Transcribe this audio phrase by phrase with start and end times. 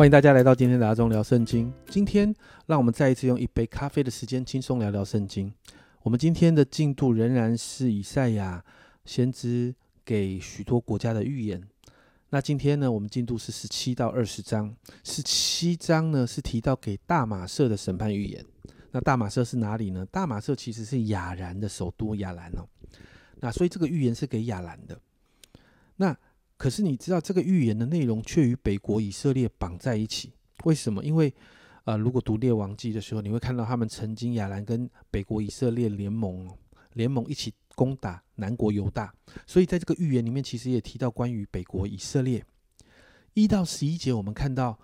[0.00, 1.70] 欢迎大家来到今天的阿忠聊圣经。
[1.90, 2.34] 今天，
[2.64, 5.52] 让我们再一次用一杯咖啡的时间，轻松聊聊圣经。
[6.00, 8.64] 我们今天的进度仍然是以赛亚
[9.04, 11.62] 先知给许多国家的预言。
[12.30, 14.74] 那今天呢，我们进度是十七到二十章。
[15.04, 18.42] 十七章呢是提到给大马色的审判预言。
[18.92, 20.06] 那大马色是哪里呢？
[20.10, 22.66] 大马色其实是亚兰的首都亚兰哦。
[23.40, 24.98] 那所以这个预言是给亚兰的。
[25.96, 26.16] 那
[26.60, 30.34] 可是你知道这个预言的内容却与北国以色列绑在一起？
[30.64, 31.02] 为什么？
[31.02, 31.32] 因为
[31.84, 36.46] 呃，如果读列王记的时候，你会看到他们曾经亚兰跟北国以色列联盟，
[36.92, 39.10] 联盟一起攻打南国犹大。
[39.46, 42.44] 所以在这个预言里面，其实也提到关于北国以色列
[43.32, 44.78] 一到十一节，我们看到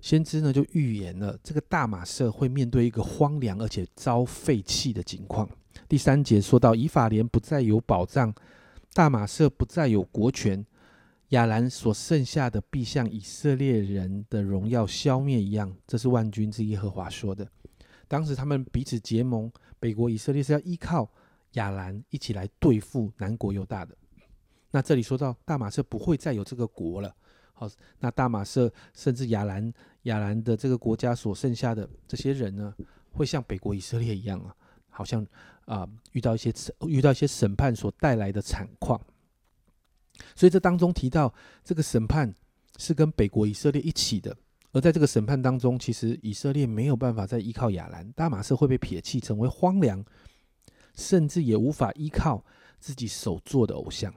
[0.00, 5.48] 先知呢就预言了这个大马社会面对一个荒凉而且遭废弃的境况。
[5.88, 8.34] 第三节说到以法莲不再有保障，
[8.92, 10.66] 大马社不再有国权。
[11.32, 17.46] 亚兰所剩下的必像以色列人的荣耀消灭一样，这是万军之耶和华说的。
[18.06, 21.10] 当时他们彼此结盟，北国以色列是要依靠
[21.52, 23.96] 亚兰一起来对付南国犹大的。
[24.70, 27.14] 那这里说到大马色不会再有这个国了，
[27.54, 27.66] 好，
[27.98, 29.72] 那大马色甚至亚兰
[30.02, 32.74] 亚兰的这个国家所剩下的这些人呢，
[33.10, 34.54] 会像北国以色列一样啊，
[34.90, 35.26] 好像
[35.64, 36.52] 啊遇到一些
[36.86, 39.00] 遇到一些审判所带来的惨况。
[40.34, 41.32] 所以这当中提到，
[41.64, 42.34] 这个审判
[42.78, 44.36] 是跟北国以色列一起的，
[44.72, 50.04] 而在这个审判当中，其实以色列没有办法再依靠亚兰，大马色会被撇弃，成为荒凉，
[50.94, 52.44] 甚至也无法依靠
[52.78, 54.12] 自己手做的偶像。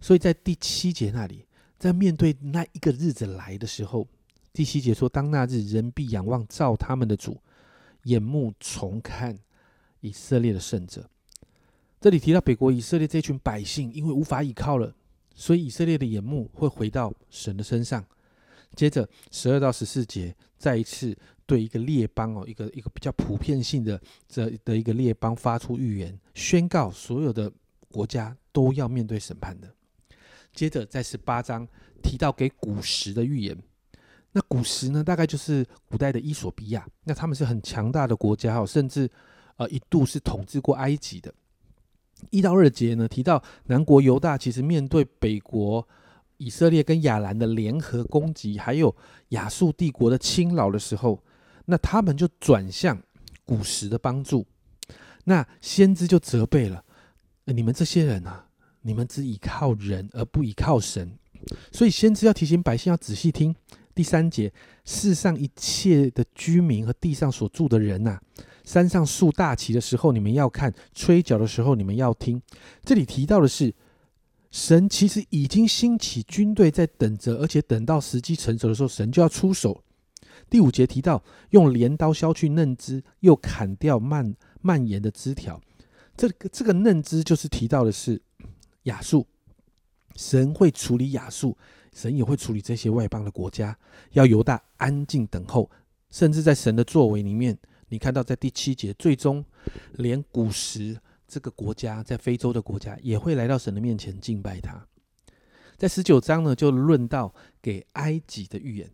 [0.00, 1.44] 所以在第七节那里，
[1.78, 4.06] 在面对那一个日子来的时候，
[4.52, 7.40] 第七节说：“当那日，人必仰望造他们的主，
[8.04, 9.38] 眼目重看
[10.00, 11.08] 以色列的圣者。”
[12.00, 14.94] 这里提到北国以色列这群百姓，因为无法依靠了。
[15.40, 18.04] 所以以色列的眼目会回到神的身上。
[18.76, 21.16] 接着十二到十四节，再一次
[21.46, 23.98] 对一个列邦哦，一个一个比较普遍性的
[24.28, 27.50] 这的一个列邦发出预言，宣告所有的
[27.90, 29.74] 国家都要面对审判的。
[30.52, 31.66] 接着在十八章
[32.02, 33.56] 提到给古时的预言，
[34.32, 39.10] 那古时呢，大概就是古代的伊索比亚，那他们是很强大的国家哦，甚至
[39.56, 41.32] 呃一度是统治过埃及的。
[42.30, 45.86] 一到二节呢，提到南国犹大其实面对北国
[46.36, 48.94] 以色列跟亚兰的联合攻击，还有
[49.30, 51.22] 亚述帝国的侵扰的时候，
[51.66, 53.00] 那他们就转向
[53.44, 54.46] 古时的帮助。
[55.24, 56.84] 那先知就责备了
[57.44, 58.46] 你们这些人啊，
[58.82, 61.12] 你们只倚靠人而不倚靠神。
[61.72, 63.54] 所以先知要提醒百姓要仔细听
[64.00, 64.50] 第三节：
[64.86, 68.18] 世上一切的居民和地上所住的人呐。
[68.64, 72.40] 山上竖大旗的时候，你们要看；吹角的时候，你们要听。
[72.82, 73.74] 这里提到的是，
[74.50, 79.84] 神其实已经兴起军队在等着，而且等到时机成熟的时候，神就要出手。
[80.48, 85.60] 第五节提到用镰刀削去嫩枝，又砍掉蔓蔓延的枝条。
[86.16, 88.22] 这个这个嫩枝就是提到的是
[88.84, 89.26] 亚述，
[90.16, 91.56] 神会处理亚述，
[91.92, 93.76] 神也会处理这些外邦的国家，
[94.12, 95.70] 要犹大安静等候，
[96.10, 97.58] 甚至在神的作为里面。
[97.88, 99.44] 你看到在第七节，最终
[99.94, 104.86] 连古时这个国家在非洲的国家也会来到神的面前敬拜他。
[105.76, 108.88] 在十九章呢，就论到给埃及的预言。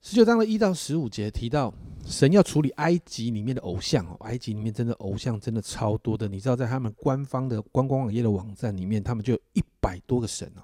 [0.00, 1.72] 十九章的一到十五节提到，
[2.04, 6.26] 神要处理埃及里面的偶像哦，埃及里面真的偶像真的超多的。
[6.26, 9.62] 你知道，在他们官方的观光网页的网站里面，他们就一
[9.94, 10.62] 百多个神哦。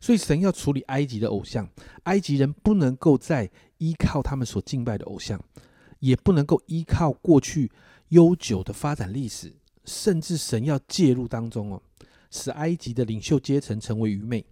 [0.00, 1.68] 所以神要处理埃及的偶像，
[2.04, 5.42] 埃及人不能够再依靠他们所敬拜的偶像。
[5.98, 7.70] 也不能够依靠过去
[8.08, 9.52] 悠久的发展历史，
[9.84, 11.82] 甚至神要介入当中哦，
[12.30, 14.42] 使埃及的领袖阶层成为愚昧。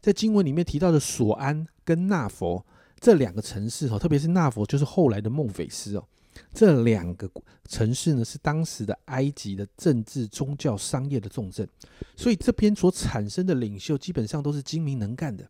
[0.00, 2.64] 在经文里面提到的索安跟纳佛
[3.00, 6.06] 这两个城市哦，特别是纳佛就是后来的孟菲斯哦，
[6.52, 7.30] 这两个
[7.68, 11.68] 城市呢是当时的埃及的政治、宗教、商业的重镇，
[12.16, 15.48] 所以这边所产生的领袖基本上都是精明能干的，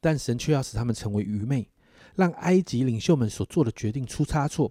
[0.00, 1.68] 但神却要使他们成为愚昧。
[2.16, 4.70] 让埃及领袖们所做的决定出差错，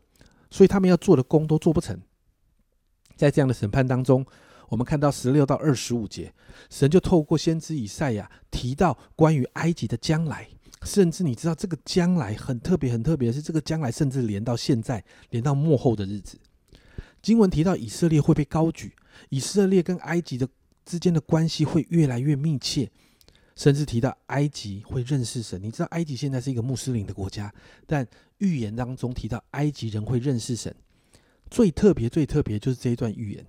[0.51, 1.99] 所以他们要做的工都做不成。
[3.15, 4.23] 在这样的审判当中，
[4.67, 6.31] 我们看到十六到二十五节，
[6.69, 10.49] 神就透过先知以赛亚提到关于埃及的将来，
[10.83, 16.39] 甚至你知道这个将来很特别，很特别是这个将来甚至连到现在，连到幕后的日子。
[17.21, 18.93] 经文提到以色列会被高举，
[19.29, 20.47] 以色列跟埃及的
[20.85, 22.89] 之间的关系会越来越密切。
[23.55, 27.53] 甚至提到埃及会认识神，你知道埃及现在是一个穆斯林的国家，
[27.85, 30.73] 但预言当中提到埃及人会认识神。
[31.49, 33.45] 最特别、最特别就是这一段预言，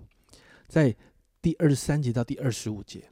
[0.67, 0.97] 在
[1.41, 3.05] 第二十三节到第二十五节，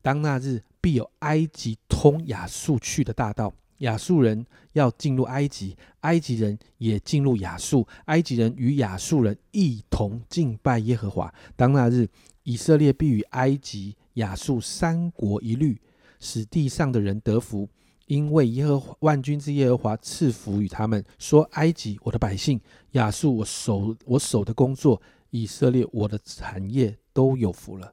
[0.00, 11.32] 当那日必有埃及通亚述去的大道，亚述人要进入埃及，埃及人也进入亚述，埃及人与亚述人一同敬拜耶和华。
[11.56, 12.08] 当那日，
[12.42, 15.80] 以色列必与埃及、亚述三国一律，
[16.18, 17.68] 使地上的人得福，
[18.06, 21.04] 因为耶和万军之耶和华赐福与他们。
[21.18, 22.58] 说：埃及，我的百姓；
[22.92, 27.92] 亚述，我手我手的工作；以色列，我的产业，都有福了。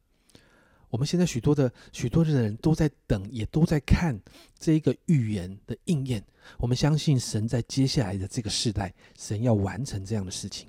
[0.90, 4.18] 我们现在许多的许多的人都在等，也都在看
[4.58, 6.24] 这一个预言的应验。
[6.58, 10.68] 我们相信神在接下来的这个时代，神要完成这样的事情。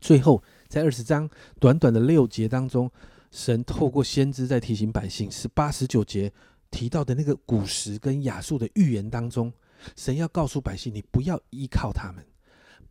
[0.00, 1.28] 最后，在二十章
[1.60, 2.90] 短短的六节当中，
[3.30, 6.32] 神透过先知在提醒百姓，是八十九节
[6.70, 9.52] 提到的那个古时跟亚述的预言当中，
[9.94, 12.24] 神要告诉百姓：你不要依靠他们。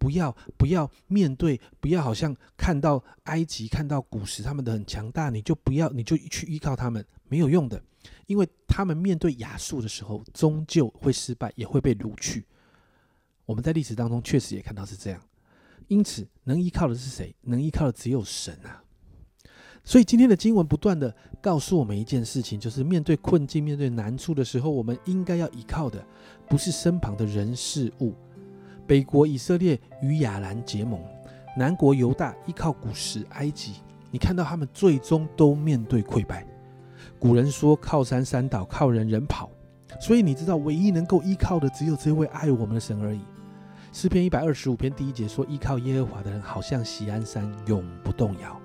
[0.01, 7.79] 不要不要面对，不要好像看到埃及、看到古时他们的很强大，你就不要，你就去依靠他们，没有用的，
[8.25, 12.43] 因为他们面对亚述的时候，终究会失败，也会被掳去。
[13.45, 15.21] 我们在历史当中确实也看到是这样，
[15.87, 17.35] 因此能依靠的是谁？
[17.41, 18.83] 能依靠的只有神啊！
[19.83, 26.03] 所以今天的经文不断的告诉我们一件事情，就是面对困境、面对难处的时候，我们应该要依靠的
[26.49, 28.15] 不是身旁的人事物。
[28.91, 30.99] 北国以色列与亚兰结盟，
[31.55, 33.75] 南国犹大依靠古时埃及。
[34.11, 36.45] 你看到他们最终都面对溃败。
[37.17, 39.49] 古人说：“靠山山倒，靠人人跑。”
[40.01, 43.21] 所以你知道，唯一能够依靠的只有这位爱我们的神而已。
[43.93, 48.59] 诗篇一百二十五篇第一节说：“依靠耶和华的人，好像喜安山，永不动摇。”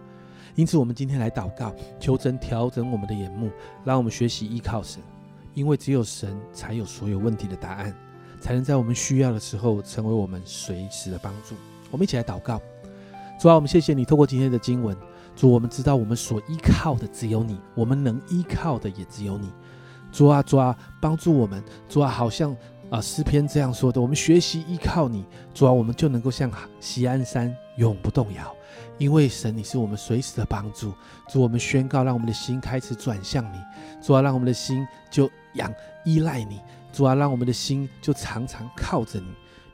[0.57, 3.49] 因此，我们今天来祷告，求神调整我们的眼目，
[3.85, 5.01] 让我们学习依靠神，
[5.55, 7.95] 因为只有神才有所有问题的答案。
[8.41, 11.55] 才能在我们需要的时候成为我们随时的帮助。
[11.91, 12.61] 我们一起来祷告，
[13.41, 14.97] 主啊，我们谢谢你透过今天的经文，
[15.35, 19.53] 主，我们知道我们所依靠的只有你，我们能依靠的也只有你。
[20.13, 22.57] 主啊，主啊，帮助我们，主啊，好像
[22.91, 25.25] 啊诗篇这样说的，我们学习依靠你，
[25.55, 26.51] 主啊，我们就能够像
[26.81, 28.55] 西安山永不动摇，
[28.99, 30.93] 因为神你是我们随时的帮助。
[31.29, 33.59] 主，我们宣告，让我们的心开始转向你，
[34.03, 35.73] 主啊，让我们的心就仰
[36.05, 36.61] 依赖你。
[36.97, 39.27] 主啊，让我们的心就常常靠着你，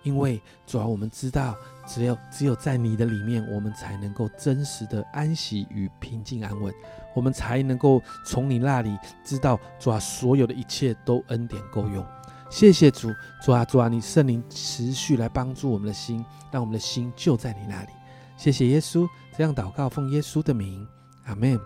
[0.02, 1.54] 因为主啊，我们知道，
[1.86, 6.74] 只有只有在你的里面，我们才能够真实的安息与平静安稳，
[7.14, 12.04] 我们才能够从你那里知道，主啊，所有的一切都恩典够用。
[12.50, 17.90] 谢谢主，主啊，主啊，你圣灵持续来帮助我们的心，让我们的心就在你那里。
[18.36, 19.08] 谢谢耶稣，
[19.38, 20.84] 这样祷告，奉耶稣的名，
[21.26, 21.56] 阿门。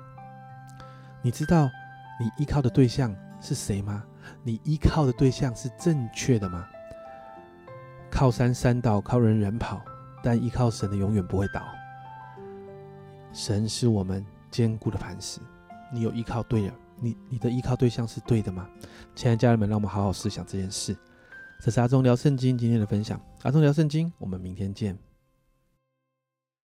[1.22, 1.70] 你知道
[2.20, 4.04] 你依靠的对象是谁吗？
[4.42, 6.66] 你依靠的对象是正确的吗？
[8.10, 9.82] 靠山山倒，靠人人跑，
[10.22, 11.62] 但依靠神的永远不会倒。
[13.32, 15.40] 神是我们坚固的磐石。
[15.92, 18.68] 你有依靠对了，你你的依靠对象是对的吗？
[19.14, 20.96] 亲爱的家人们，让我们好好思想这件事。
[21.60, 23.20] 这是阿忠聊圣经今天的分享。
[23.42, 24.98] 阿忠聊圣经，我们明天见。